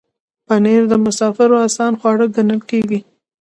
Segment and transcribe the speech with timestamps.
[0.47, 2.99] پنېر د مسافرو آسان خواړه ګڼل کېږي.